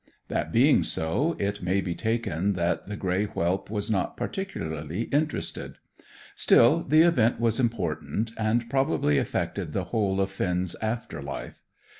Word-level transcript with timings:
That 0.29 0.51
being 0.51 0.81
so, 0.81 1.35
it 1.37 1.61
may 1.61 1.79
be 1.79 1.93
taken 1.93 2.53
that 2.53 2.87
the 2.87 2.95
grey 2.95 3.25
whelp 3.25 3.69
was 3.69 3.91
not 3.91 4.17
particularly 4.17 5.03
interested. 5.03 5.77
Still, 6.35 6.81
the 6.81 7.01
event 7.03 7.39
was 7.39 7.59
important, 7.59 8.31
and 8.35 8.67
probably 8.67 9.19
affected 9.19 9.73
the 9.73 9.83
whole 9.93 10.19
of 10.19 10.31
Finn's 10.31 10.75
after 10.81 11.21
life. 11.21 11.61